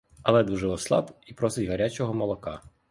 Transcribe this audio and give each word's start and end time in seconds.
Але 0.23 0.43
дуже 0.43 0.67
ослаб 0.67 1.11
і 1.25 1.33
просить 1.33 1.69
гарячого 1.69 2.13
молока. 2.13 2.61